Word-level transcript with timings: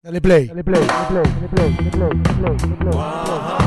Dale 0.00 0.20
play. 0.20 0.46
Dale 0.46 0.62
play. 0.62 0.78
Dale 0.78 1.06
play. 1.08 1.22
Dale 1.22 1.48
play. 1.48 1.74
Dale 1.74 1.90
play. 1.90 2.08
Dale 2.22 2.36
play. 2.38 2.56
Dale 2.56 2.76
play. 2.78 3.57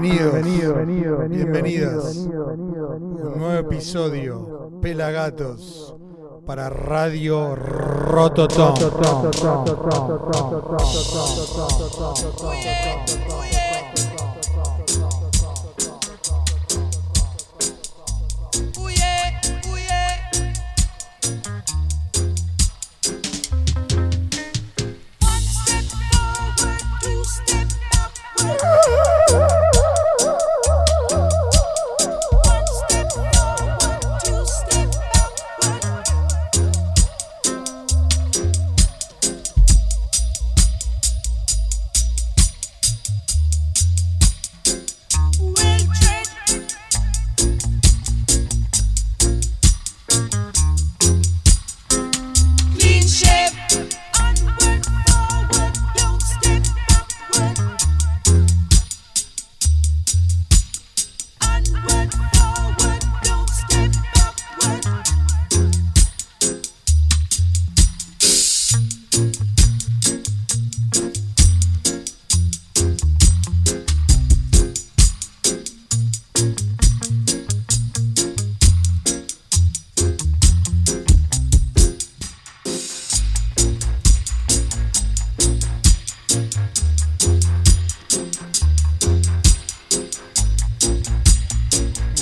Bienvenidos. 0.00 0.44
Bienvenido, 0.44 1.28
Bienvenidas. 1.28 2.16
Un 2.16 3.34
nuevo 3.36 3.58
episodio. 3.68 4.78
Pelagatos. 4.80 5.96
Para 6.46 6.70
Radio 6.70 7.56
Rototom. 7.56 8.74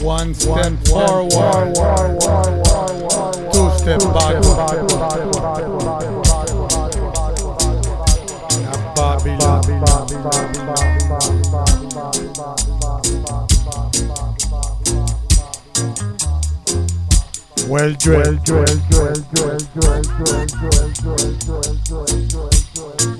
One 0.06 0.34
step 0.34 0.72
forward, 0.86 1.74
two 3.52 3.70
step 3.76 3.98
back. 4.14 4.40
Well 17.68 17.92
drilled, 17.94 18.48
well 18.48 18.76
drilled, 18.76 18.92
well 18.92 19.14
drilled, 19.34 19.42
well 19.42 19.58
drilled, 19.58 19.76
well 19.76 20.02
drilled, 20.06 20.52
well 20.62 20.86
drilled, 20.86 21.48
well 21.48 21.74
drilled, 21.84 22.32
well 22.32 22.94
drilled. 22.96 23.15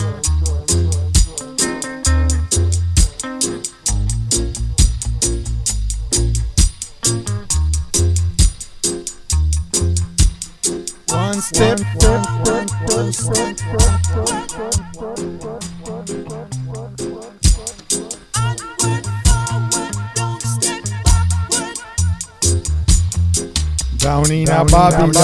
Step. 11.46 11.78
Down 23.98 24.30
in 24.30 24.48
a 24.48 24.64
Babylon. 24.64 25.16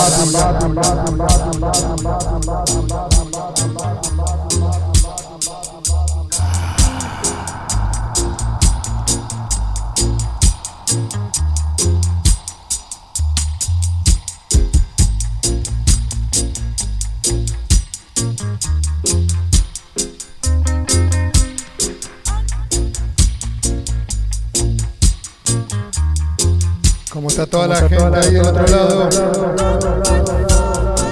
¿Cómo 27.50 27.64
está 27.64 27.66
toda 27.66 27.66
la 27.66 27.88
gente 27.88 28.18
ahí 28.20 28.34
del 28.34 28.46
otro 28.46 28.66
lado? 28.66 29.08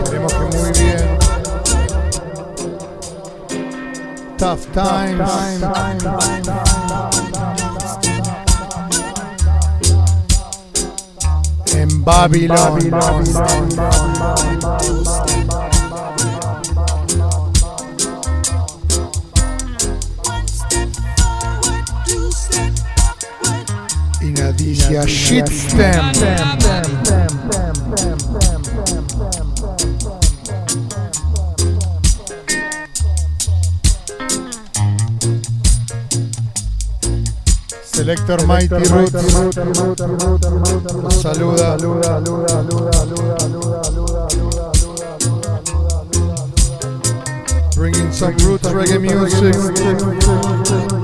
Esperemos 0.04 0.32
que 0.32 0.44
muy 0.56 0.70
bien. 0.78 1.18
Tough 4.38 4.64
times. 4.72 5.30
En 11.74 12.04
Babylon. 12.04 12.90
Shitstem. 25.06 26.14
Selector 37.82 38.46
Mighty 38.46 38.74
Roots 38.74 39.34
nos 41.02 41.20
saluda. 41.20 41.76
Bringing 47.74 48.12
some 48.12 48.36
roots 48.38 48.68
reggae 48.68 49.00
music. 49.00 50.99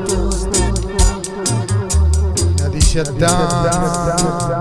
you 2.97 3.05
down. 3.19 4.57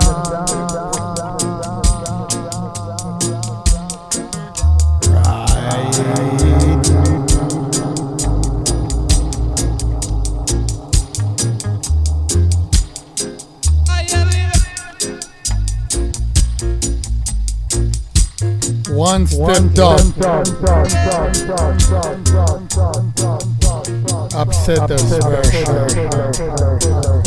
One 18.90 19.28
step 19.28 19.74
down. 19.74 20.00
Upset 24.34 24.90
version. 25.24 27.25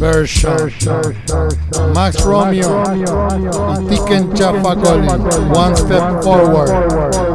Bershon. 0.00 1.69
Max 2.00 2.24
Romeo, 2.24 2.82
Romeo. 2.82 3.52
Tiken 3.86 4.32
Chapacoli, 4.34 5.54
one 5.54 5.76
step 5.76 6.22
forward. 6.24 7.29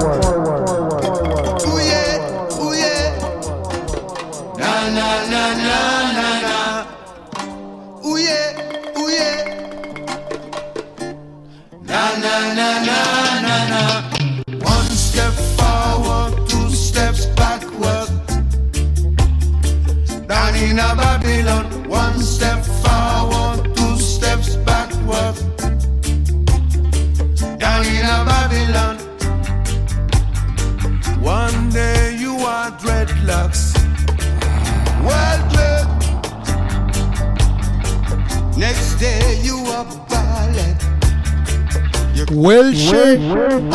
Welsh. 42.35 42.91
Onward, 42.91 43.71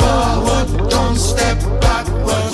forward, 0.00 0.90
don't 0.90 1.14
step 1.14 1.56
backward. 1.80 2.52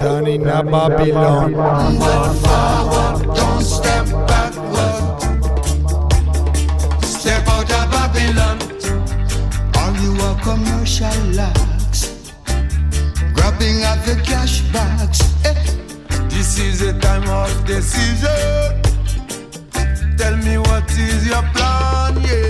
up, 0.00 0.26
in 0.26 0.48
a 0.48 0.64
Babylon. 0.64 1.54
Onward, 1.54 2.36
forward, 2.42 3.36
don't 3.36 3.62
step 3.62 4.06
backward. 4.26 5.22
Step 7.04 7.46
out 7.46 7.70
of 7.70 7.90
Babylon. 7.94 8.58
All 9.76 9.94
you 10.02 10.20
are 10.22 10.38
commercial 10.42 11.22
lacks. 11.30 12.32
Grabbing 13.34 13.84
at 13.84 14.04
the 14.04 14.20
cash 14.24 14.62
box. 14.72 15.20
Eh. 15.44 15.54
This 16.28 16.58
is 16.58 16.82
a 16.82 16.92
time 16.98 17.28
of 17.28 17.64
decision. 17.64 18.82
Tell 20.18 20.36
me 20.38 20.58
what 20.58 20.90
is 20.90 21.28
your 21.28 21.42
plan, 21.54 22.20
yeah. 22.24 22.49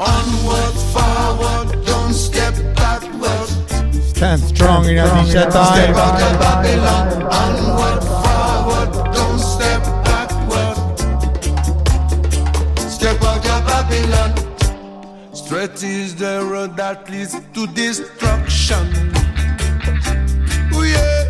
Onward, 0.00 0.74
forward, 0.94 1.84
don't 1.84 2.14
step 2.14 2.54
backward. 2.76 3.48
Stand 4.04 4.40
strong 4.42 4.84
in 4.84 4.98
our 4.98 5.08
time. 5.08 5.26
Step 5.26 5.52
out 5.54 6.22
of 6.22 6.38
Babylon. 6.38 7.22
Onward, 7.24 8.04
forward, 8.04 9.12
don't 9.12 9.40
step 9.40 9.82
backward. 10.04 10.76
Step 12.78 13.20
out 13.24 13.44
of 13.44 13.66
Babylon. 13.66 15.34
Straight 15.34 15.82
is 15.82 16.14
the 16.14 16.46
road 16.48 16.76
that 16.76 17.10
leads 17.10 17.34
to 17.54 17.66
destruction. 17.66 18.86
Ooh, 20.74 20.84
yeah. 20.84 21.24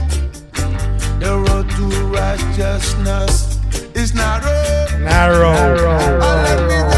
The 1.20 1.42
road 1.48 1.70
to 1.70 1.84
righteousness 2.12 3.58
is 3.94 4.14
narrow. 4.14 4.98
Narrow. 4.98 5.54
narrow. 5.54 6.97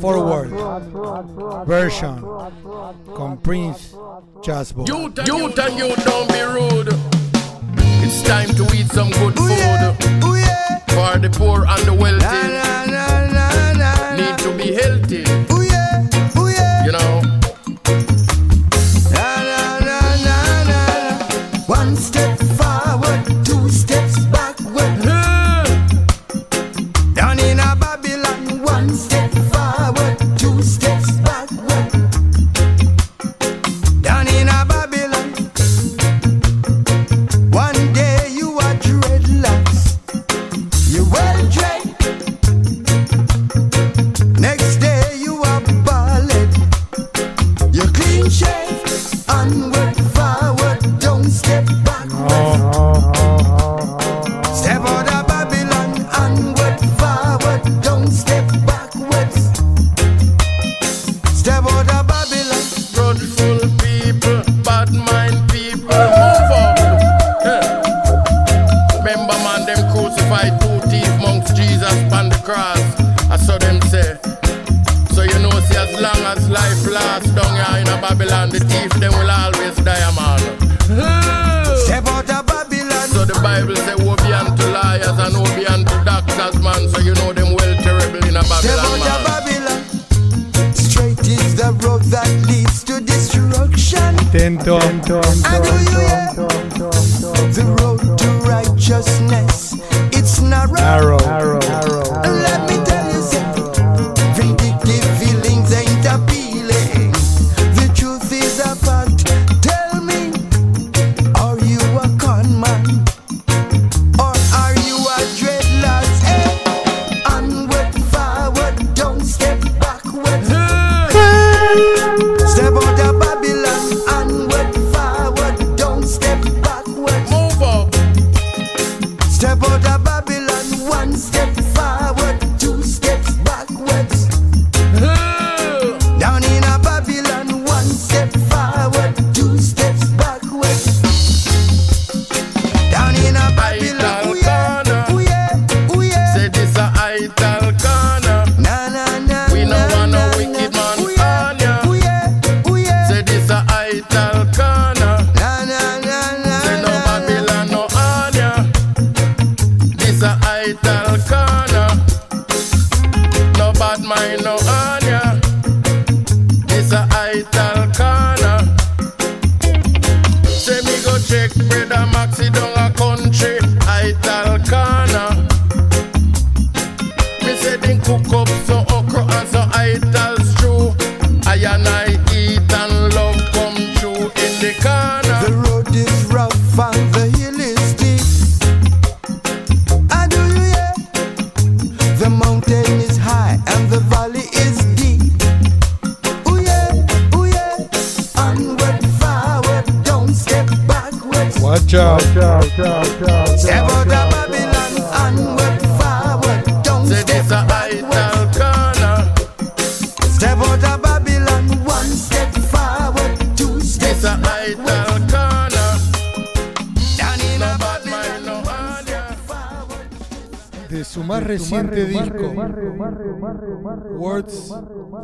forward. 0.00 0.50
Version. 1.66 2.22
Con 3.14 3.36
Prince. 3.38 3.94
Jasbo. 4.42 4.84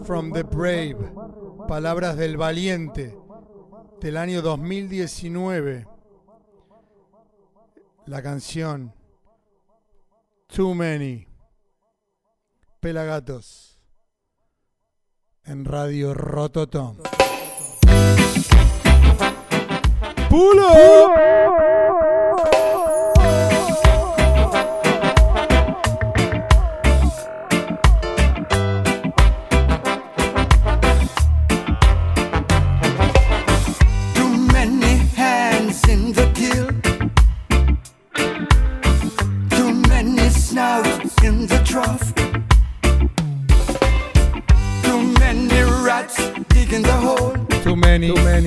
from 0.04 0.32
the 0.32 0.42
Brave, 0.44 0.96
Palabras 1.68 2.16
del 2.16 2.36
Valiente, 2.36 3.16
del 4.00 4.16
año 4.16 4.42
2019. 4.42 5.86
La 8.06 8.22
canción 8.22 8.92
Too 10.46 10.74
Many, 10.74 11.26
Pelagatos, 12.80 13.78
en 15.44 15.64
Radio 15.64 16.14
Rototom. 16.14 16.96
¡Pulo! 20.28 21.89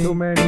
instrument 0.03 0.42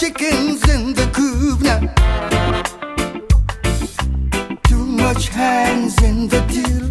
chickens 0.00 0.66
in 0.70 0.94
the 0.94 1.06
coop 1.12 1.60
now. 1.60 1.78
Too 4.62 4.86
much 4.86 5.28
hands 5.28 6.02
in 6.02 6.26
the 6.26 6.40
deal. 6.48 6.89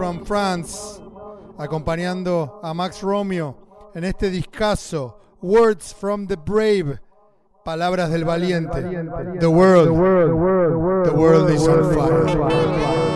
From 0.00 0.24
France, 0.24 0.98
acompañando 1.58 2.58
a 2.62 2.72
Max 2.72 3.02
Romeo 3.02 3.90
en 3.94 4.04
este 4.04 4.30
discazo, 4.30 5.18
Words 5.42 5.92
from 5.92 6.26
the 6.26 6.38
Brave, 6.38 7.00
Palabras 7.66 8.10
del 8.10 8.24
Valiente. 8.24 8.80
The 9.38 9.50
world, 9.50 9.88
the 11.04 11.12
world 11.12 11.50
is 11.50 11.68
on 11.68 11.94
fire. 11.94 13.09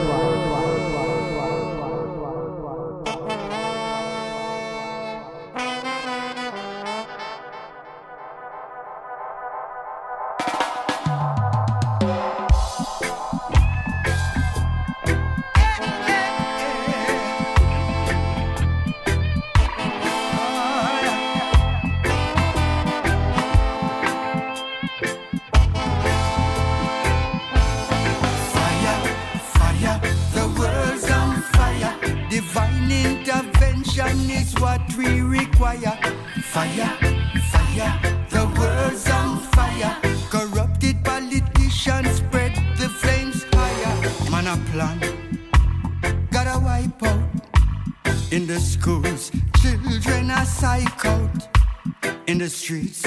The 52.45 52.51
streets, 52.51 53.03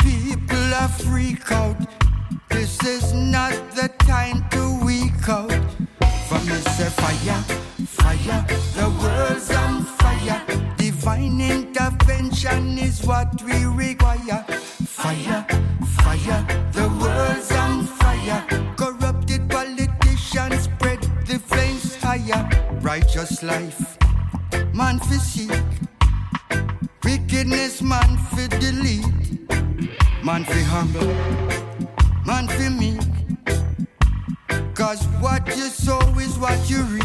people 0.00 0.74
are 0.74 0.88
freak 0.88 1.52
out. 1.52 1.76
This 2.48 2.82
is 2.84 3.12
not 3.12 3.52
the 3.76 3.88
time 4.00 4.42
to 4.50 4.84
weak 4.84 5.28
out. 5.28 5.52
For 6.26 6.40
me 6.48 6.56
say 6.74 6.90
fire, 6.98 7.40
fire, 7.86 8.44
the 8.74 8.88
world's 9.00 9.48
on 9.52 9.84
fire. 10.00 10.42
Divine 10.76 11.40
intervention 11.40 12.78
is 12.78 13.06
what 13.06 13.40
we 13.44 13.64
require. 13.64 14.42
Fire, 14.98 15.46
fire, 16.02 16.42
the 16.72 16.88
world's 17.00 17.52
on 17.52 17.86
fire. 17.86 18.44
Corrupted 18.76 19.48
politicians 19.48 20.64
spread 20.64 21.00
the 21.28 21.38
flames 21.38 21.94
higher. 21.94 22.42
Righteous 22.80 23.44
life, 23.44 23.96
man 24.74 25.00
seek. 25.00 25.52
Wickedness, 27.04 27.82
man 27.82 28.18
for 28.30 28.46
delete. 28.58 29.06
Man 30.22 30.44
for 30.44 30.62
humble, 30.74 31.06
man 32.26 32.46
for 32.46 32.70
me. 32.70 32.98
Cause 34.74 35.04
what 35.20 35.46
you 35.48 35.68
sow 35.68 36.00
is 36.18 36.38
what 36.38 36.58
you 36.68 36.82
reap. 36.82 37.04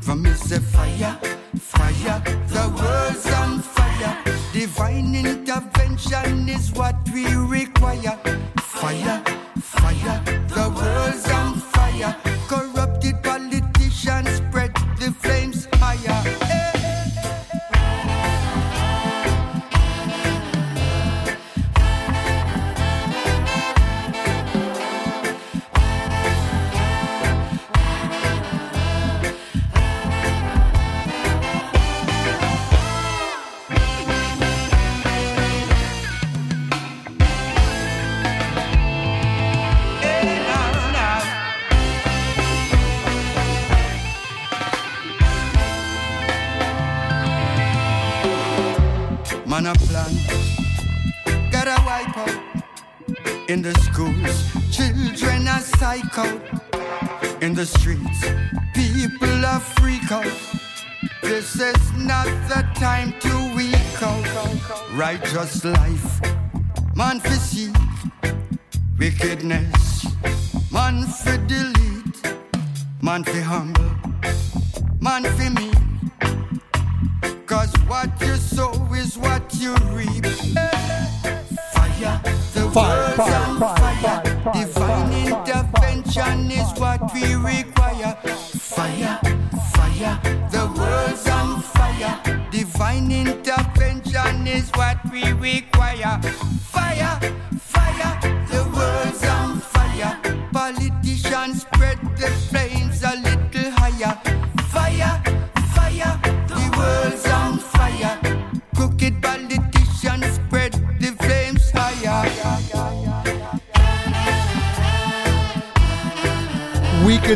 From 0.00 0.22
me 0.22 0.30
say 0.32 0.58
fire, 0.58 1.18
fire, 1.58 2.22
the 2.48 2.64
world's 2.76 3.26
on 3.32 3.60
fire. 3.60 4.22
Divine 4.52 5.14
intervention 5.14 6.48
is 6.48 6.72
what 6.72 6.96
we 7.12 7.26
require. 7.34 8.18
Fire, 8.60 9.22
fire, 9.60 10.22
the 10.48 10.72
world's 10.74 11.30
on 11.30 11.54
fire. 11.54 12.16
Corrupted 12.48 13.23
in 53.54 53.62
the 53.62 53.74
schools. 53.86 54.36
Children 54.76 55.46
are 55.46 55.60
psych 55.60 56.18
out. 56.18 56.42
in 57.40 57.54
the 57.54 57.64
streets. 57.64 58.20
People 58.74 59.44
are 59.52 59.60
freak 59.60 60.10
out. 60.10 60.38
This 61.22 61.60
is 61.60 61.82
not 61.96 62.26
the 62.50 62.62
time 62.74 63.10
to 63.20 63.34
weak 63.54 64.02
out. 64.02 64.26
Righteous 65.04 65.64
life, 65.64 66.08
man 66.96 67.20
for 67.20 67.38
see 67.50 67.70
wickedness, 68.98 70.04
man 70.72 71.04
for 71.22 71.36
delete, 71.52 72.20
man 73.02 73.22
for 73.22 73.42
humble, 73.52 73.92
man 75.00 75.22
for 75.36 75.50
me. 75.58 75.70
Cause 77.46 77.72
what 77.86 78.10
you 78.20 78.34
sow 78.34 78.72
is 79.02 79.16
what 79.16 79.44
you 79.62 79.74
reap. 79.98 80.26
The 81.24 81.33
Fire, 82.74 83.12
world's 83.14 83.14
fire, 83.14 83.38
on 83.38 83.60
fire, 83.60 84.52
Divine 84.52 85.12
intervention 85.12 86.50
is 86.50 86.72
what 86.80 87.14
we 87.14 87.36
require. 87.36 88.16
Fire, 88.24 89.20
fire, 89.74 90.18
the 90.50 90.66
world's 90.76 91.28
on 91.28 91.62
fire. 91.62 92.48
Divine 92.50 93.12
intervention 93.12 94.48
is 94.48 94.70
what 94.70 94.98
we 95.12 95.22
require. 95.34 96.20
Fire, 96.72 97.20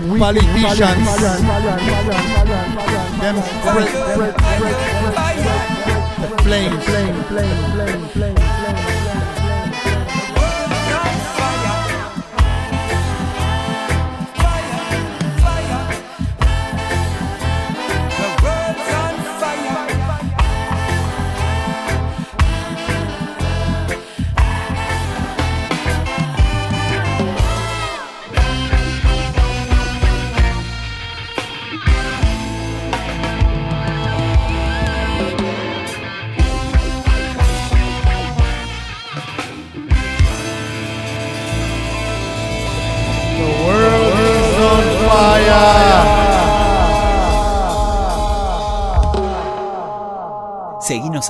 Wicked 0.04 0.20
politicians. 0.20 0.78
Them 3.20 3.42
flames. 6.42 8.37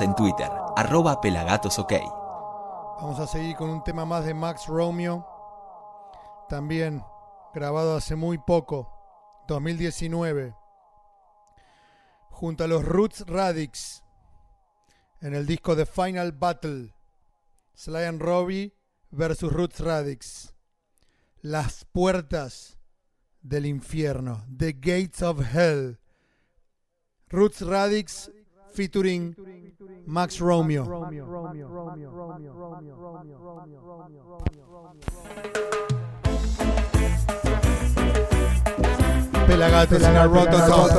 En 0.01 0.15
Twitter, 0.15 0.49
arroba 0.77 1.19
pelagatosok. 1.19 1.91
Vamos 3.01 3.19
a 3.19 3.27
seguir 3.27 3.57
con 3.57 3.69
un 3.69 3.83
tema 3.83 4.05
más 4.05 4.23
de 4.23 4.33
Max 4.33 4.67
Romeo. 4.67 5.27
También 6.47 7.03
grabado 7.53 7.97
hace 7.97 8.15
muy 8.15 8.37
poco, 8.37 8.89
2019. 9.49 10.55
Junto 12.29 12.63
a 12.63 12.67
los 12.67 12.85
Roots 12.85 13.25
Radix. 13.27 14.01
En 15.19 15.33
el 15.33 15.45
disco 15.45 15.75
The 15.75 15.85
Final 15.85 16.31
Battle. 16.31 16.95
Sly 17.73 18.05
and 18.05 18.21
Robbie 18.21 18.73
versus 19.11 19.51
Roots 19.51 19.81
Radix. 19.81 20.53
Las 21.41 21.83
puertas 21.83 22.79
del 23.41 23.65
infierno. 23.65 24.45
The 24.55 24.71
Gates 24.71 25.21
of 25.21 25.41
Hell. 25.53 25.99
Roots 27.27 27.61
Radix 27.61 28.31
featuring 28.73 29.35
Max 30.05 30.39
Romeo. 30.39 30.85
Pelagatos 39.47 40.03
en 40.03 40.13
la 40.13 40.27
Rototom. 40.27 40.89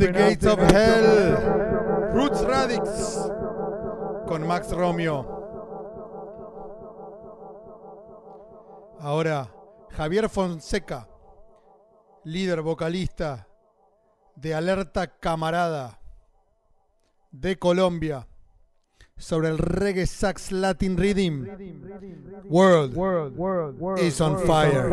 The 0.00 0.12
gates 0.12 0.46
of 0.46 0.58
hell. 0.58 1.36
Roots 2.14 2.42
Radix 2.42 2.88
con 4.26 4.46
Max 4.46 4.72
Romeo. 4.72 5.38
Ahora, 8.98 9.50
Javier 9.90 10.28
Fonseca, 10.28 11.06
líder 12.24 12.62
vocalista 12.62 13.46
de 14.36 14.54
Alerta 14.54 15.06
Camarada 15.18 16.00
de 17.30 17.58
Colombia, 17.58 18.26
sobre 19.16 19.48
el 19.48 19.58
reggae 19.58 20.06
sax 20.06 20.50
Latin 20.50 20.96
rhythm. 20.96 21.46
World, 22.48 22.96
is 23.98 24.20
on 24.20 24.38
fire. 24.46 24.88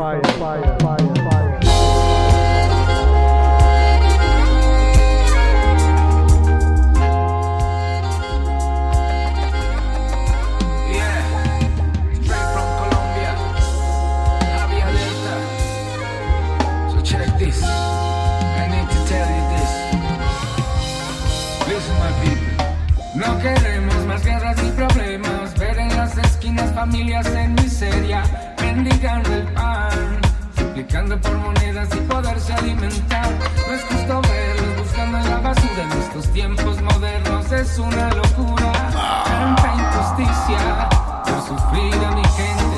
Familias 26.88 27.28
en 27.28 27.54
miseria, 27.56 28.24
mendigando 28.62 29.34
el 29.34 29.44
pan, 29.54 30.22
suplicando 30.58 31.20
por 31.20 31.38
monedas 31.38 31.90
y 31.94 32.00
poderse 32.12 32.54
alimentar. 32.54 33.30
No 33.68 33.74
es 33.74 33.84
justo 33.84 34.22
verlos 34.22 34.78
buscando 34.78 35.18
la 35.30 35.38
basura 35.38 35.84
en 35.84 35.92
estos 36.00 36.32
tiempos 36.32 36.82
modernos. 36.82 37.52
Es 37.52 37.78
una 37.78 38.10
locura, 38.12 38.72
tanta 39.26 39.68
injusticia 39.82 40.90
por 41.26 41.42
sufrir 41.50 41.94
a 42.06 42.12
mi 42.12 42.24
gente. 42.40 42.78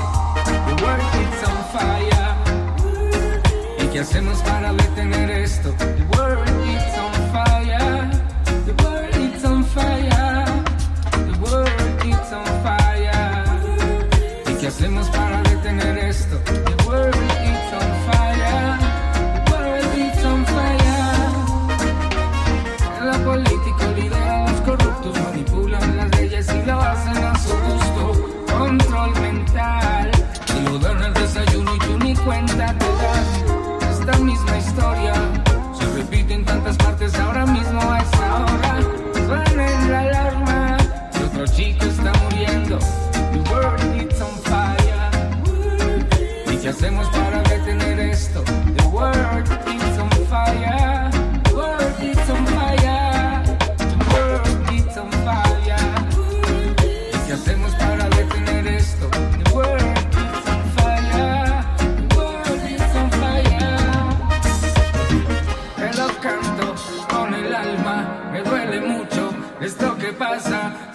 The 0.66 0.84
world 0.84 1.04
is 1.22 1.44
on 1.48 1.60
fire. 1.72 2.30
¿Y 3.84 3.86
qué 3.92 4.00
hacemos 4.00 4.40
para 4.40 4.74
detener 4.74 5.30
esto? 5.30 5.39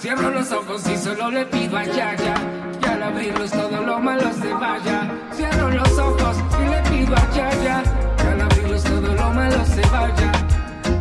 Cierro 0.04 0.28
los 0.32 0.52
ojos 0.52 0.82
y 0.86 0.98
solo 0.98 1.30
le 1.30 1.46
pido 1.46 1.78
a 1.78 1.84
Yaya. 1.84 2.34
Y 2.82 2.86
al 2.86 3.02
abrirlos 3.04 3.50
todo 3.50 3.82
lo 3.86 3.98
malo 3.98 4.30
se 4.34 4.52
vaya. 4.52 5.10
Cierro 5.32 5.70
los 5.70 5.98
ojos 5.98 6.36
y 6.60 6.68
le 6.68 6.82
pido 6.90 7.16
a 7.16 7.30
Yaya. 7.30 7.82
Y 8.18 8.26
al 8.26 8.40
abrirlos 8.42 8.84
todo 8.84 9.14
lo 9.14 9.30
malo 9.30 9.64
se 9.64 9.80
vaya. 9.88 10.32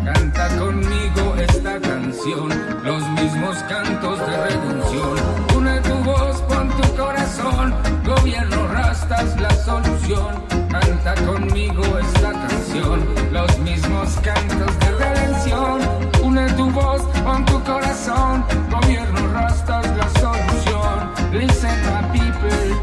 Canta 0.06 0.48
conmigo 0.58 1.36
esta 1.38 1.82
canción, 1.82 2.50
los 2.86 3.10
mismos 3.10 3.58
cantos 3.68 4.20
de 4.20 4.38
redención. 4.38 5.18
Une 5.54 5.82
tu 5.82 5.96
voz, 6.06 6.42
pon 6.44 6.70
tu 6.70 6.96
corazón, 6.96 7.76
gobierno 8.06 8.68
rastas 8.70 9.38
la 9.38 9.50
solución. 9.50 10.34
Canta 10.72 11.14
conmigo 11.26 11.84
esta 12.00 12.32
canción, 12.32 13.04
los 13.34 13.60
mismos 13.60 14.18
cantos 14.24 14.80
de 14.80 14.92
redención. 14.92 15.82
Une 16.24 16.48
tu 16.54 16.72
voz, 16.72 17.02
pon 17.26 17.44
tu 17.44 17.62
corazón, 17.64 18.46
gobierno 18.94 19.28
rastas 19.34 19.86
la 19.98 20.10
solución. 20.20 21.14
Listen 21.32 21.76
my 21.86 22.04
people, 22.12 22.80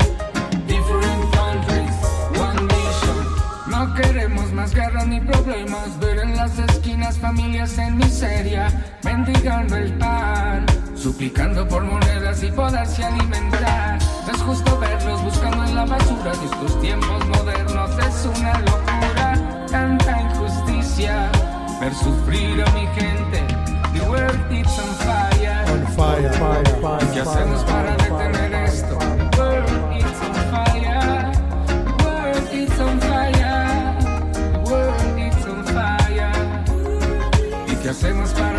different 0.67 1.33
countries, 1.33 1.97
one 2.37 2.67
nation. 2.67 3.71
No 3.71 3.95
queremos 3.95 4.53
más 4.53 4.75
guerras 4.75 5.07
ni 5.07 5.21
problemas, 5.21 5.99
ver 6.01 6.19
en 6.19 6.37
las 6.37 6.59
esquinas 6.59 7.17
familias 7.19 7.79
en 7.79 7.97
miseria, 7.97 8.69
mendigando 9.05 9.77
el 9.77 9.93
pan, 9.99 10.67
suplicando 10.97 11.67
por 11.69 11.85
monedas 11.85 12.43
y 12.43 12.51
poderse 12.51 13.05
alimentar. 13.05 13.99
Es 14.33 14.43
justo 14.43 14.79
verlos 14.81 15.23
buscando 15.23 15.65
en 15.65 15.77
la 15.77 15.85
basura 15.85 16.33
de 16.33 16.45
estos 16.45 16.81
tiempos 16.81 17.29
modernos, 17.29 17.91
es 17.99 18.27
una 18.37 18.59
locura, 18.59 19.67
tanta 19.71 20.21
injusticia, 20.23 21.31
ver 21.81 21.95
sufrir 21.95 22.65
a 22.65 22.71
mi 22.73 22.87
gente. 23.01 23.47
The 23.93 24.09
world 24.09 24.53
is 24.53 24.79
on 24.79 24.95
fire. 25.05 25.30
On 25.91 25.97
fire. 25.97 26.31
¿Qué 27.13 27.21
hacemos 27.21 27.65
para 27.65 27.97
detener 27.97 28.55
esto? 28.65 28.97
The 28.99 29.39
world 29.39 29.97
is 29.97 30.05
on 30.23 30.35
fire. 30.51 31.33
The 31.67 32.05
world 32.05 32.49
is 32.55 32.81
on 32.81 33.01
fire. 33.01 33.97
The 34.53 34.59
world 34.71 35.19
is 35.19 35.47
on 35.47 35.65
fire. 35.67 36.33
¿Y 37.67 37.75
qué 37.83 37.89
hacemos 37.91 38.31
para 38.31 38.50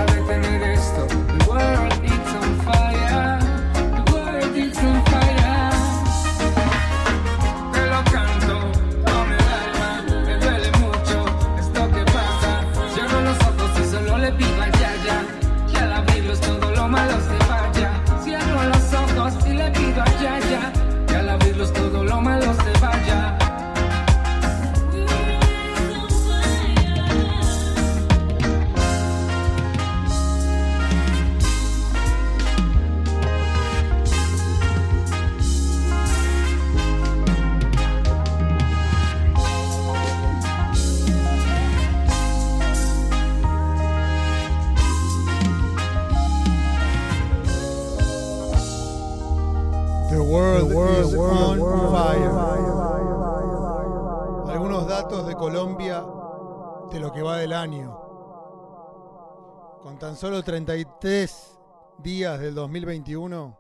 solo 60.21 60.43
33 60.43 61.57
días 62.03 62.39
del 62.39 62.53
2021, 62.53 63.59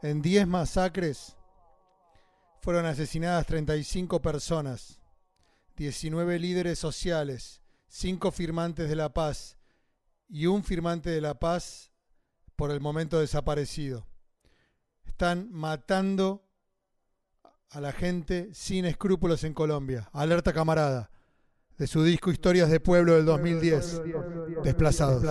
en 0.00 0.22
10 0.22 0.46
masacres, 0.46 1.36
fueron 2.62 2.86
asesinadas 2.86 3.44
35 3.44 4.22
personas, 4.22 5.02
19 5.76 6.38
líderes 6.38 6.78
sociales, 6.78 7.60
5 7.88 8.30
firmantes 8.30 8.88
de 8.88 8.96
la 8.96 9.12
paz 9.12 9.58
y 10.26 10.46
un 10.46 10.64
firmante 10.64 11.10
de 11.10 11.20
la 11.20 11.34
paz 11.34 11.92
por 12.56 12.70
el 12.70 12.80
momento 12.80 13.20
desaparecido. 13.20 14.06
Están 15.04 15.52
matando 15.52 16.48
a 17.68 17.82
la 17.82 17.92
gente 17.92 18.48
sin 18.54 18.86
escrúpulos 18.86 19.44
en 19.44 19.52
Colombia. 19.52 20.08
Alerta 20.14 20.54
camarada 20.54 21.10
de 21.78 21.86
su 21.86 22.02
disco 22.04 22.30
Historias 22.30 22.70
de 22.70 22.80
Pueblo 22.80 23.14
del 23.14 23.24
2010, 23.24 24.02
Desplazados. 24.62 25.24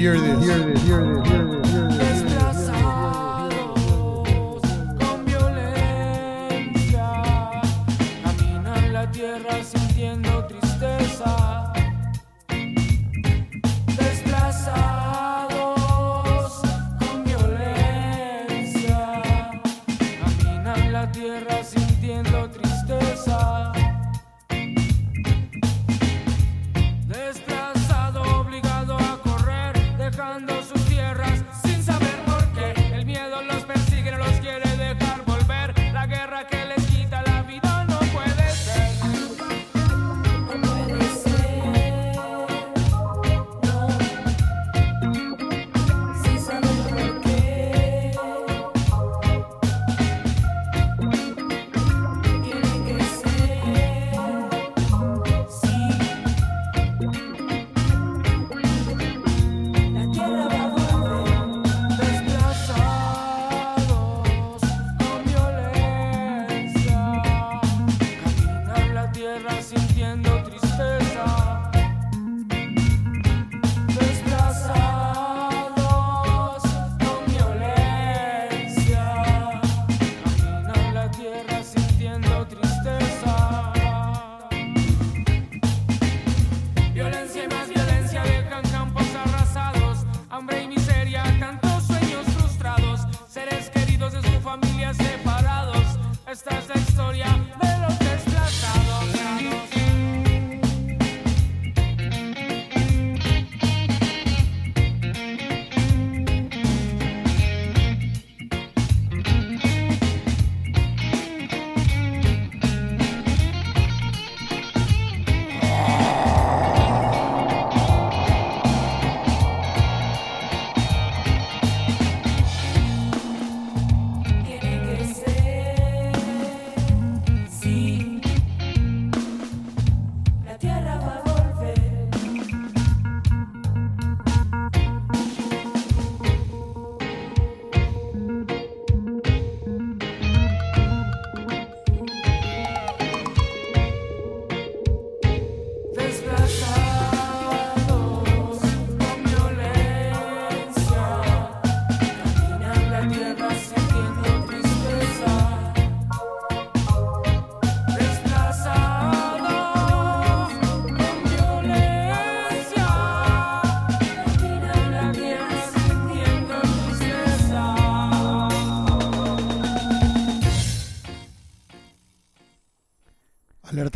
Hear 0.00 0.16
this. 0.16 0.69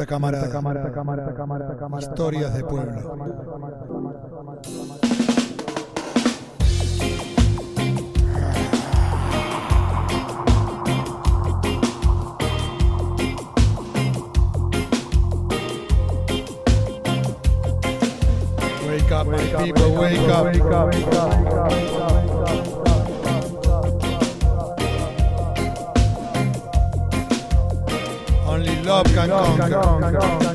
Muerta 0.05 0.51
camarada. 0.51 0.61
Muerta 0.61 0.93
camarada. 0.93 1.25
Muerta 1.25 1.35
camarada. 1.35 1.77
camarada. 1.77 2.09
Historias 2.11 2.55
de 2.55 2.65
pueblo. 2.65 3.17
Wake 18.87 19.13
up, 19.13 19.27
wake 19.27 19.55
up, 19.55 19.65
people, 19.65 19.95
wake 19.95 20.19
up. 20.29 20.45
Wake 20.45 20.61
up, 20.63 20.87
wake 20.93 21.07
up. 21.17 21.54
Canon, 29.45 30.01
Canon, 30.01 30.39
Canon. 30.41 30.54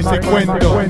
ese 0.00 0.20
cuento. 0.20 0.80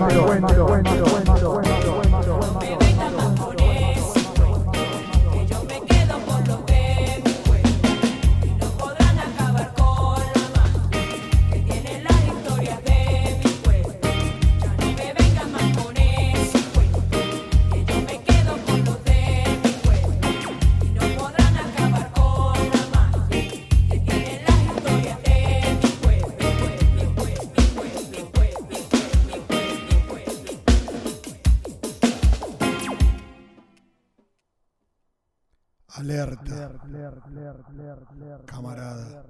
camarada. 38.44 39.24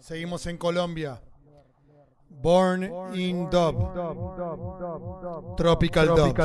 Seguimos 0.00 0.46
en 0.46 0.58
Colombia. 0.58 1.20
Born 2.28 3.14
in 3.14 3.48
Dub. 3.48 3.94
Tropical 5.56 6.08
Dub. 6.08 6.38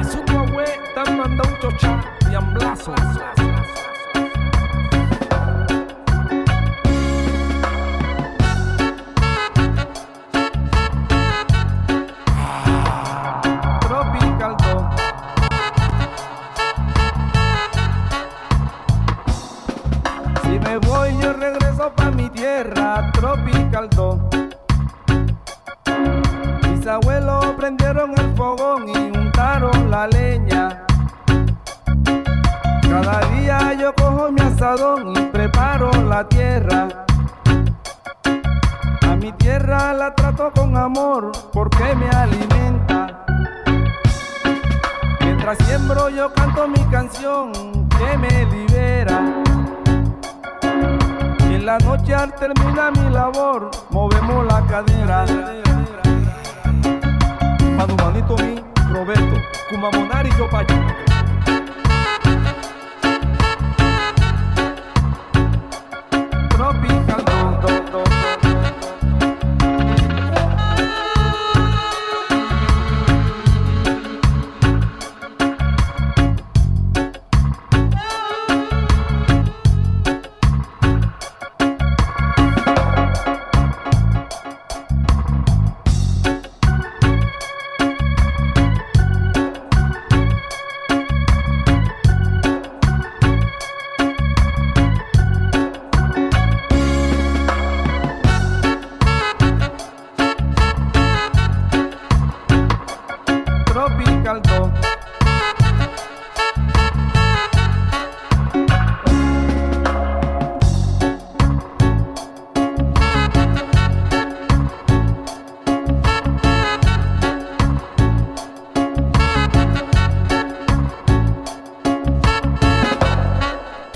Eso 0.00 0.24
no 0.26 0.46
fue 0.48 0.64
tan 0.94 1.18
mandando 1.18 1.48
un 1.48 1.58
chochá 1.60 2.16
y 2.30 2.34
amblazo. 2.34 2.94
vengo 21.84 21.96
pa' 21.96 22.10
mi 22.10 22.28
tierra 22.30 23.10
tropical 23.12 23.88
Mis 26.62 26.86
abuelos 26.86 27.46
prendieron 27.56 28.12
el 28.18 28.34
fogón 28.34 28.88
y 28.88 28.96
untaron 29.16 29.90
la 29.90 30.06
leña. 30.06 30.86
Cada 32.82 33.20
día 33.30 33.74
yo 33.74 33.94
cojo 33.94 34.30
mi 34.30 34.40
asadón 34.40 35.12
y 35.16 35.20
preparo 35.26 35.90
la 36.08 36.28
tierra. 36.28 36.88
A 39.02 39.16
mi 39.16 39.32
tierra 39.32 39.92
la 39.92 40.14
trato 40.14 40.52
con 40.54 40.76
amor 40.76 41.32
porque 41.52 41.94
me 41.96 42.08
alimenta. 42.10 43.24
Mientras 45.20 45.58
siembro 45.58 46.08
yo 46.08 46.32
canto 46.32 46.68
mi 46.68 46.82
canción 46.90 47.52
que 47.88 48.18
me 48.18 48.46
libera. 48.46 49.43
La 51.64 51.78
noche 51.78 52.14
al 52.14 52.30
terminar 52.34 52.92
mi 52.98 53.08
labor, 53.08 53.70
movemos 53.88 54.44
la 54.44 54.62
cadera. 54.66 55.24
Padumani 57.78 58.22
mi 58.26 58.62
Roberto, 58.92 59.40
Cumamonari 59.70 60.28
y 60.28 60.38
yo 60.38 60.46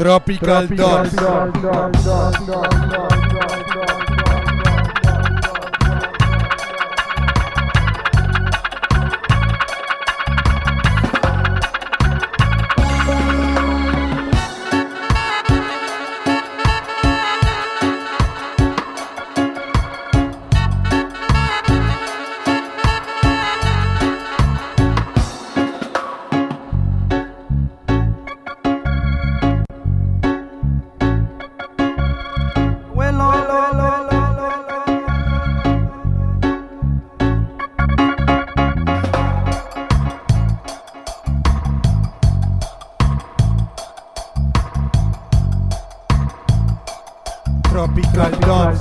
Tropical, 0.08 0.66
Tropical 0.66 1.52
Dance. 1.52 2.87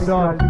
dog. 0.08 0.47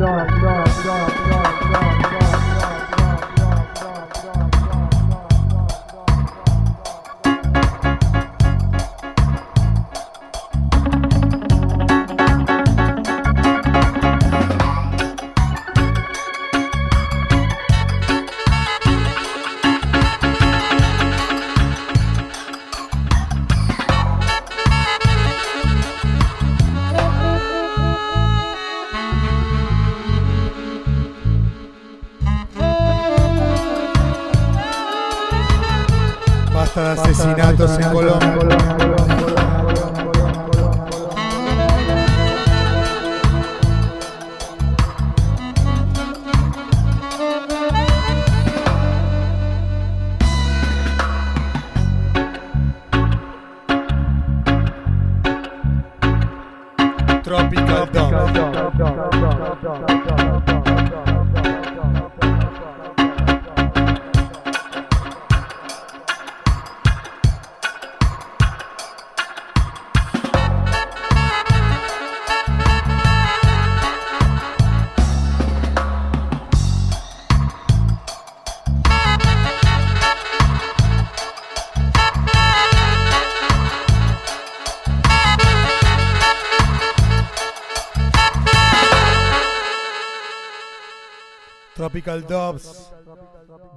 Dubs. 92.08 92.94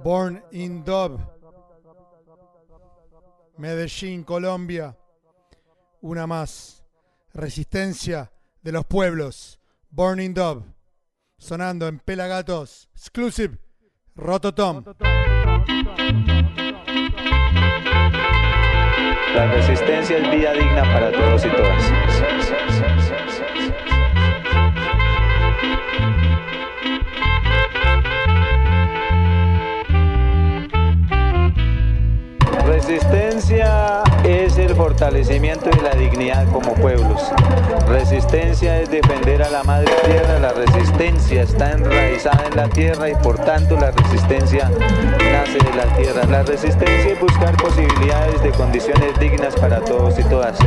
Born 0.03 0.41
in 0.51 0.83
Dub. 0.83 1.19
Medellín, 3.57 4.23
Colombia. 4.23 4.95
Una 6.01 6.25
más. 6.25 6.83
Resistencia 7.33 8.31
de 8.61 8.71
los 8.71 8.85
pueblos. 8.85 9.59
Born 9.89 10.21
in 10.21 10.33
Dub. 10.33 10.63
Sonando 11.37 11.87
en 11.87 11.99
Pelagatos. 11.99 12.87
Exclusive. 12.93 13.57
Rototom. 14.15 14.83
La 19.35 19.51
resistencia 19.51 20.17
es 20.17 20.31
vida 20.31 20.53
digna 20.53 20.83
para 20.83 21.11
todos 21.11 21.45
y 21.45 21.49
todas. 21.49 22.40
Resistencia 32.65 34.03
es 34.23 34.57
el 34.57 34.75
fortalecimiento 34.75 35.69
de 35.69 35.81
la 35.81 35.91
dignidad 35.91 36.45
como 36.51 36.73
pueblos. 36.75 37.31
Resistencia 37.87 38.79
es 38.79 38.89
defender 38.89 39.41
a 39.41 39.49
la 39.49 39.63
madre 39.63 39.91
tierra. 40.05 40.39
La 40.39 40.53
resistencia 40.53 41.43
está 41.43 41.71
enraizada 41.71 42.45
en 42.47 42.55
la 42.55 42.69
tierra 42.69 43.09
y 43.09 43.15
por 43.15 43.37
tanto 43.39 43.75
la 43.77 43.91
resistencia 43.91 44.69
nace 44.69 45.57
de 45.57 45.75
la 45.75 45.95
tierra. 45.97 46.23
La 46.29 46.43
resistencia 46.43 47.13
es 47.13 47.19
buscar 47.19 47.55
posibilidades 47.57 48.41
de 48.43 48.51
condiciones 48.51 49.19
dignas 49.19 49.55
para 49.55 49.79
todos 49.81 50.17
y 50.19 50.23
todas. 50.23 50.57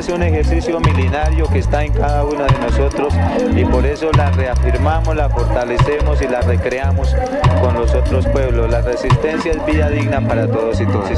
Es 0.00 0.08
un 0.08 0.22
ejercicio 0.22 0.80
milenario 0.80 1.46
que 1.50 1.58
está 1.58 1.84
en 1.84 1.92
cada 1.92 2.24
uno 2.24 2.44
de 2.44 2.58
nosotros 2.58 3.12
y 3.54 3.66
por 3.66 3.84
eso 3.84 4.10
la 4.16 4.30
reafirmamos, 4.30 5.14
la 5.14 5.28
fortalecemos 5.28 6.22
y 6.22 6.26
la 6.26 6.40
recreamos 6.40 7.14
con 7.60 7.74
los 7.74 7.94
otros 7.94 8.26
pueblos. 8.28 8.70
La 8.70 8.80
resistencia 8.80 9.52
es 9.52 9.66
vida 9.66 9.90
digna 9.90 10.26
para 10.26 10.46
todos 10.46 10.80
y 10.80 10.86
todas. 10.86 11.10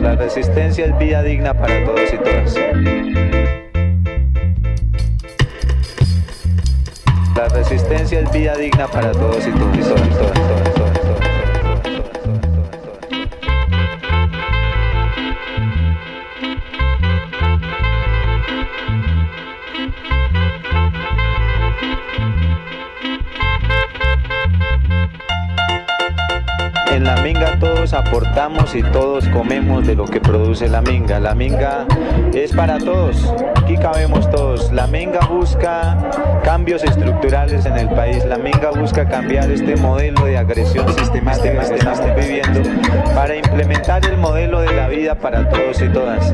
La 0.00 0.14
resistencia 0.14 0.86
es 0.86 0.96
vida 0.96 1.22
digna 1.24 1.54
para 1.54 1.84
todos 1.84 2.12
y 2.12 2.18
todas. 2.18 2.54
La 7.34 7.48
resistencia 7.48 8.20
es 8.20 8.30
vida 8.30 8.54
digna 8.54 8.86
para 8.86 9.10
todos 9.10 9.44
y 9.44 9.50
todas. 9.50 9.90
En 9.90 10.82
la 10.84 10.87
aportamos 27.98 28.74
y 28.74 28.82
todos 28.82 29.26
comemos 29.28 29.86
de 29.86 29.94
lo 29.94 30.04
que 30.04 30.20
produce 30.20 30.68
la 30.68 30.80
minga. 30.80 31.18
La 31.18 31.34
minga 31.34 31.86
es 32.32 32.52
para 32.52 32.78
todos, 32.78 33.34
aquí 33.56 33.76
cabemos 33.76 34.30
todos. 34.30 34.72
La 34.72 34.86
minga 34.86 35.20
busca 35.26 35.98
cambios 36.44 36.84
estructurales 36.84 37.66
en 37.66 37.76
el 37.76 37.88
país. 37.90 38.24
La 38.24 38.38
minga 38.38 38.70
busca 38.70 39.08
cambiar 39.08 39.50
este 39.50 39.76
modelo 39.76 40.24
de 40.24 40.38
agresión 40.38 40.92
sistemática 40.94 41.68
que 41.68 41.74
estamos 41.74 42.14
viviendo 42.16 42.62
para 43.14 43.36
implementar 43.36 44.04
el 44.06 44.16
modelo 44.16 44.60
de 44.60 44.72
la 44.72 44.88
vida 44.88 45.14
para 45.14 45.48
todos 45.48 45.82
y 45.82 45.88
todas. 45.88 46.32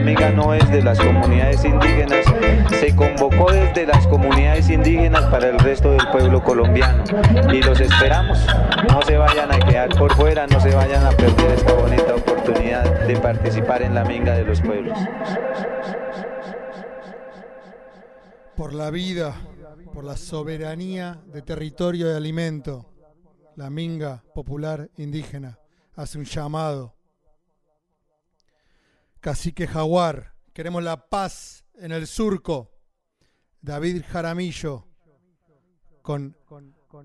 Minga 0.00 0.30
no 0.30 0.54
es 0.54 0.70
de 0.70 0.82
las 0.82 0.98
comunidades 0.98 1.64
indígenas, 1.64 2.24
se 2.78 2.94
convocó 2.94 3.50
desde 3.52 3.86
las 3.86 4.06
comunidades 4.06 4.68
indígenas 4.70 5.24
para 5.26 5.48
el 5.48 5.58
resto 5.58 5.90
del 5.90 6.06
pueblo 6.10 6.42
colombiano 6.42 7.04
y 7.52 7.62
los 7.62 7.80
esperamos. 7.80 8.38
No 8.88 9.02
se 9.02 9.16
vayan 9.16 9.52
a 9.52 9.58
quedar 9.58 9.88
por 9.96 10.14
fuera, 10.14 10.46
no 10.46 10.60
se 10.60 10.74
vayan 10.74 11.04
a 11.04 11.10
perder 11.10 11.52
esta 11.52 11.72
bonita 11.72 12.14
oportunidad 12.14 13.06
de 13.06 13.16
participar 13.16 13.82
en 13.82 13.94
la 13.94 14.04
minga 14.04 14.34
de 14.34 14.44
los 14.44 14.60
pueblos. 14.60 14.98
Por 18.56 18.74
la 18.74 18.90
vida, 18.90 19.36
por 19.92 20.04
la 20.04 20.16
soberanía 20.16 21.20
de 21.32 21.42
territorio 21.42 22.12
y 22.12 22.16
alimento, 22.16 22.86
la 23.56 23.70
Minga 23.70 24.22
Popular 24.34 24.88
Indígena 24.96 25.58
hace 25.94 26.18
un 26.18 26.24
llamado. 26.24 26.97
Cacique 29.20 29.66
Jaguar, 29.66 30.34
queremos 30.52 30.82
la 30.82 31.08
paz 31.08 31.64
en 31.74 31.92
el 31.92 32.06
surco. 32.06 32.70
David 33.60 34.04
Jaramillo 34.08 34.86
con 36.02 36.36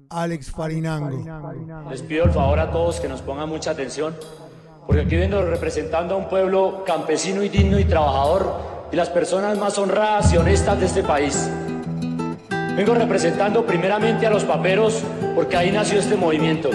Alex 0.09 0.51
Farinango. 0.51 1.25
Les 1.89 2.03
pido 2.03 2.25
el 2.25 2.31
favor 2.31 2.59
a 2.59 2.71
todos 2.71 2.99
que 2.99 3.07
nos 3.07 3.21
pongan 3.21 3.49
mucha 3.49 3.71
atención, 3.71 4.15
porque 4.85 5.01
aquí 5.01 5.15
vengo 5.15 5.41
representando 5.41 6.13
a 6.13 6.17
un 6.17 6.29
pueblo 6.29 6.83
campesino 6.85 7.41
y 7.43 7.49
digno 7.49 7.79
y 7.79 7.85
trabajador 7.85 8.89
y 8.91 8.95
las 8.95 9.09
personas 9.09 9.57
más 9.57 9.77
honradas 9.79 10.31
y 10.33 10.37
honestas 10.37 10.79
de 10.79 10.85
este 10.85 11.03
país. 11.03 11.49
Vengo 12.77 12.93
representando 12.93 13.65
primeramente 13.65 14.27
a 14.27 14.29
los 14.29 14.43
paperos, 14.43 15.03
porque 15.35 15.57
ahí 15.57 15.71
nació 15.71 15.99
este 15.99 16.15
movimiento. 16.15 16.69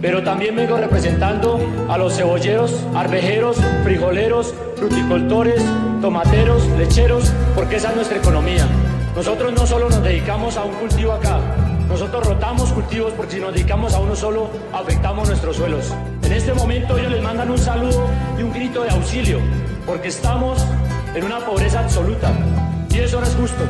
Pero 0.00 0.22
también 0.22 0.56
vengo 0.56 0.78
representando 0.78 1.60
a 1.88 1.98
los 1.98 2.16
cebolleros, 2.16 2.86
arvejeros, 2.94 3.58
frijoleros, 3.84 4.54
fruticultores, 4.76 5.62
tomateros, 6.00 6.66
lecheros, 6.78 7.32
porque 7.54 7.76
esa 7.76 7.90
es 7.90 7.96
nuestra 7.96 8.18
economía. 8.18 8.66
Nosotros 9.14 9.52
no 9.52 9.66
solo 9.66 9.90
nos 9.90 10.02
dedicamos 10.02 10.56
a 10.56 10.64
un 10.64 10.72
cultivo 10.74 11.12
acá, 11.12 11.38
nosotros 11.90 12.24
rotamos 12.24 12.72
cultivos 12.72 13.12
porque 13.14 13.32
si 13.32 13.40
nos 13.40 13.52
dedicamos 13.52 13.94
a 13.94 13.98
uno 13.98 14.14
solo, 14.14 14.48
afectamos 14.72 15.28
nuestros 15.28 15.56
suelos. 15.56 15.92
En 16.22 16.32
este 16.32 16.54
momento 16.54 16.96
ellos 16.96 17.10
les 17.10 17.20
mandan 17.20 17.50
un 17.50 17.58
saludo 17.58 18.08
y 18.38 18.42
un 18.42 18.52
grito 18.52 18.84
de 18.84 18.90
auxilio, 18.90 19.40
porque 19.84 20.08
estamos 20.08 20.64
en 21.16 21.24
una 21.24 21.40
pobreza 21.40 21.80
absoluta. 21.80 22.30
Y 22.90 23.00
eso 23.00 23.20
no 23.20 23.26
es 23.26 23.34
justo, 23.34 23.64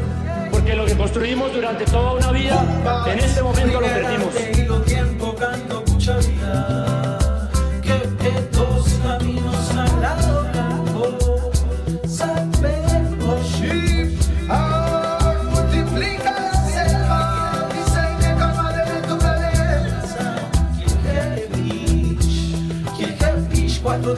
porque 0.50 0.76
lo 0.76 0.84
que 0.84 0.94
construimos 0.96 1.52
durante 1.54 1.86
toda 1.86 2.12
una 2.12 2.30
vida, 2.30 2.62
en 3.10 3.18
este 3.18 3.42
momento 3.42 3.80
lo 3.80 3.86
perdimos. 3.86 4.34
Ship, 13.42 14.18
ah, 14.50 14.90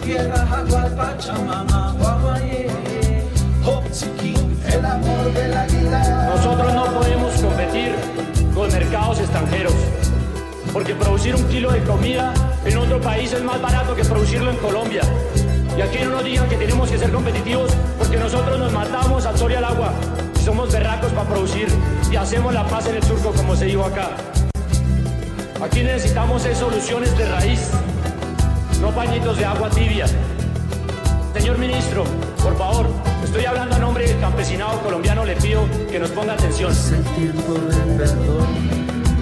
tierras, 0.05 0.51
agua, 0.51 0.89
Pachamama, 0.97 1.95
Guaguayé, 1.99 2.67
Hopchiquín, 3.65 4.59
el 4.73 4.85
amor 4.85 5.33
de 5.33 5.49
la 5.49 5.67
vida. 5.67 6.35
Nosotros 6.35 6.75
no 6.75 6.85
podemos 6.99 7.33
competir 7.35 7.95
con 8.55 8.73
mercados 8.73 9.21
extranjeros, 9.21 9.75
porque 10.73 10.95
producir 10.95 11.35
un 11.35 11.45
kilo 11.49 11.71
de 11.71 11.83
comida 11.83 12.33
en 12.65 12.79
otro 12.79 13.01
país 13.01 13.33
es 13.33 13.43
más 13.43 13.61
barato 13.61 13.95
que 13.95 14.05
producirlo 14.05 14.51
en 14.51 14.57
Colombia. 14.57 15.03
Y 15.77 15.81
aquí 15.81 15.99
no 16.03 16.11
nos 16.11 16.25
digan 16.25 16.49
que 16.49 16.57
tenemos 16.57 16.91
que 16.91 16.99
ser 16.99 17.11
competitivos, 17.11 17.71
porque 17.99 18.17
nosotros 18.17 18.59
nos 18.59 18.73
matamos 18.73 19.25
al 19.27 19.39
sol 19.39 19.53
y 19.53 19.55
al 19.55 19.65
agua, 19.65 19.93
y 20.39 20.45
somos 20.45 20.73
berracos 20.73 21.13
para 21.13 21.29
producir, 21.29 21.69
y 22.11 22.17
hacemos 22.17 22.53
la 22.53 22.67
paz 22.67 22.87
en 22.89 22.97
el 22.97 23.03
surco, 23.03 23.33
como 23.33 23.57
se 23.57 23.67
dijo 23.67 23.85
acá. 23.85 24.11
Aquí 25.63 25.83
necesitamos 25.83 26.45
es 26.45 26.59
soluciones 26.59 27.17
de 27.17 27.27
raíz, 27.27 27.71
no 28.81 28.91
pañitos 28.91 29.39
de 29.39 29.45
agua 29.45 29.71
tibia. 29.71 30.07
Señor 31.35 31.57
ministro, 31.59 32.05
por 32.43 32.57
favor, 32.59 32.87
estoy 33.25 33.45
hablando 33.47 33.77
a 33.77 33.79
nombre 33.79 34.07
del 34.07 34.21
campesinado 34.21 34.79
colombiano, 34.81 35.25
le 35.25 35.37
pido 35.37 35.67
que 35.91 35.99
nos 35.99 36.11
ponga 36.11 36.35
atención. 36.35 36.73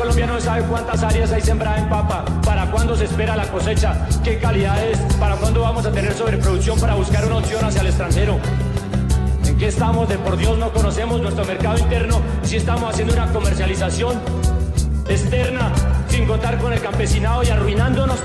colombiano 0.00 0.32
no 0.32 0.40
sabe 0.40 0.62
cuántas 0.62 1.02
áreas 1.02 1.30
hay 1.30 1.42
sembradas 1.42 1.82
en 1.82 1.90
papa, 1.90 2.24
para 2.42 2.70
cuándo 2.70 2.96
se 2.96 3.04
espera 3.04 3.36
la 3.36 3.46
cosecha, 3.50 4.08
qué 4.24 4.38
calidad 4.38 4.82
es, 4.82 4.98
para 5.16 5.36
cuándo 5.36 5.60
vamos 5.60 5.84
a 5.84 5.92
tener 5.92 6.14
sobreproducción 6.14 6.80
para 6.80 6.94
buscar 6.94 7.26
una 7.26 7.36
opción 7.36 7.62
hacia 7.62 7.82
el 7.82 7.88
extranjero. 7.88 8.38
¿En 9.44 9.58
qué 9.58 9.68
estamos? 9.68 10.08
De 10.08 10.16
por 10.16 10.38
Dios 10.38 10.56
no 10.56 10.72
conocemos 10.72 11.20
nuestro 11.20 11.44
mercado 11.44 11.76
interno, 11.76 12.22
si 12.42 12.56
estamos 12.56 12.90
haciendo 12.90 13.12
una 13.12 13.30
comercialización 13.30 14.18
externa 15.06 15.70
sin 16.08 16.26
contar 16.26 16.56
con 16.56 16.72
el 16.72 16.80
campesinado 16.80 17.42
y 17.42 17.48
arruinándonos. 17.50 18.20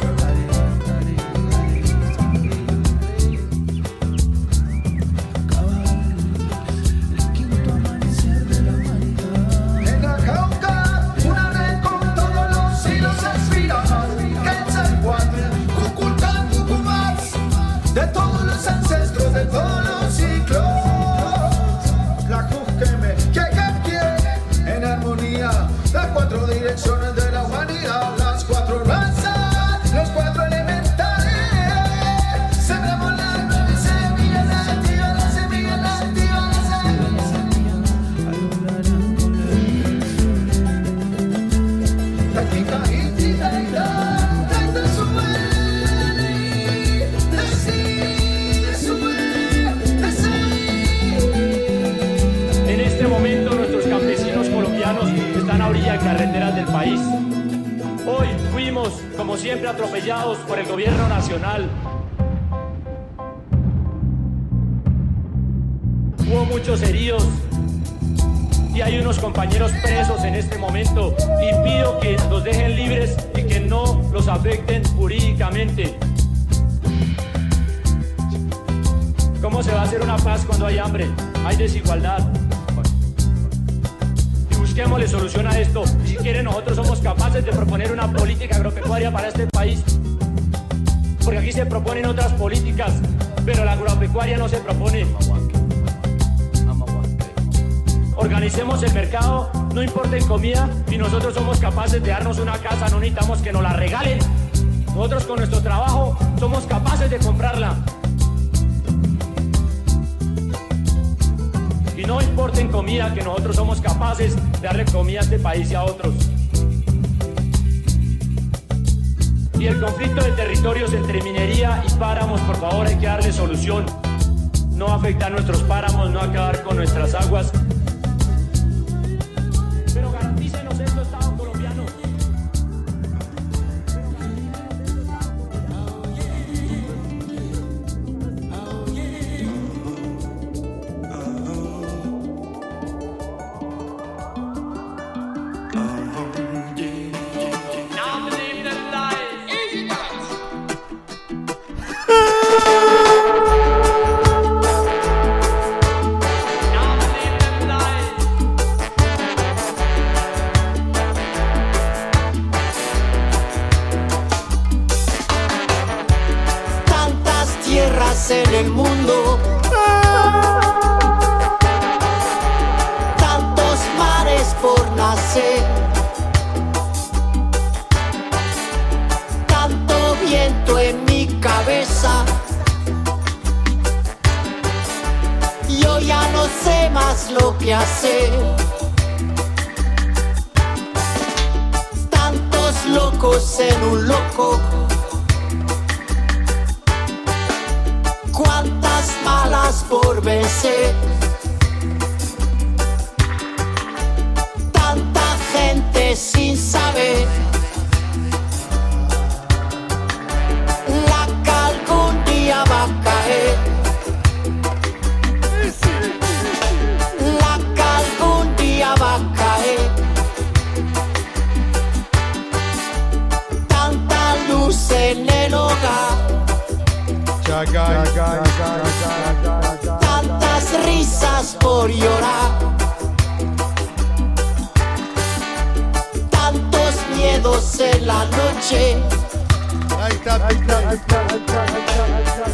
no 124.76 124.88
afectar 124.88 125.32
nuestros 125.32 125.61
páramos, 125.63 126.11
no 126.11 126.19
acabar 126.19 126.61
con 126.63 126.78
nuestras 126.78 127.13
aguas, 127.15 127.51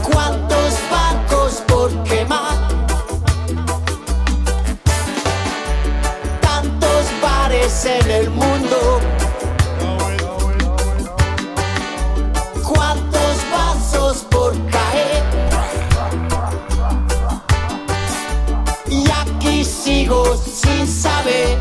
¿Cuántos 0.03 0.73
barcos 0.91 1.63
por 1.67 2.03
quemar? 2.03 2.57
Tantos 6.41 7.05
bares 7.21 7.85
en 7.85 8.11
el 8.11 8.29
mundo. 8.29 8.99
¿Cuántos 12.63 13.37
vasos 13.51 14.17
por 14.29 14.53
caer? 14.69 15.23
Y 18.89 19.09
aquí 19.09 19.63
sigo 19.63 20.35
sin 20.35 20.85
saber. 20.85 21.57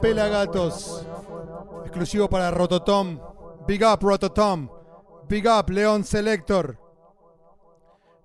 Pelagatos. 0.00 1.06
Exclusivo 1.84 2.28
para 2.28 2.50
Rototom. 2.50 3.18
Big 3.66 3.82
up, 3.82 4.02
Rototom. 4.02 4.68
Big 5.28 5.46
up, 5.46 5.70
León 5.70 6.04
Selector. 6.04 6.78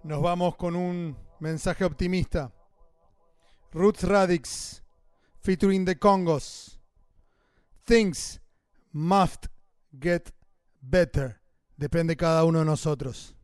Nos 0.04 0.22
vamos 0.22 0.56
con 0.56 0.76
un 0.76 1.18
mensaje 1.40 1.84
optimista. 1.86 2.52
Roots 3.72 4.04
Radix, 4.04 4.84
featuring 5.42 5.86
the 5.86 5.96
Congos. 5.96 6.80
Things 7.86 8.40
must 8.92 9.48
get 9.92 10.32
better. 10.82 11.42
Depende 11.78 12.16
cada 12.16 12.44
uno 12.44 12.60
de 12.60 12.66
nosotros. 12.66 13.36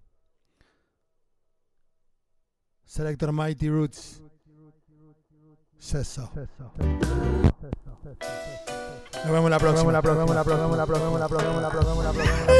Selector 2.83 3.31
Mighty 3.31 3.69
Roots. 3.69 4.21
Things. 5.87 6.19
Nos 9.23 9.31
vemos 9.31 9.49
la 9.49 9.57
próxima. 9.57 9.91
la 9.93 10.01
próxima. 10.01 10.33
la 10.33 10.43
próxima. 10.43 10.75
la 10.75 10.85
próxima. 10.85 11.17
la 11.17 11.27
próxima. 11.29 11.61
la 11.61 11.69
próxima. 11.69 12.03
la 12.03 12.11
próxima. 12.11 12.57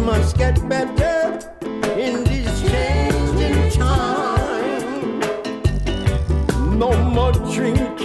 must 0.00 0.36
get 0.36 0.68
better 0.68 1.38
in 1.96 2.24
this 2.24 2.60
changing 2.68 3.70
time. 3.70 5.20
No 6.78 6.92
more 7.10 7.32
drinking. 7.32 8.01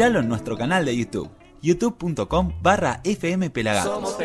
míralo 0.00 0.20
en 0.20 0.28
nuestro 0.30 0.56
canal 0.56 0.86
de 0.86 0.96
YouTube, 0.96 1.28
youtube.com 1.60 2.52
barra 2.62 3.02
fmpelagatos. 3.04 4.16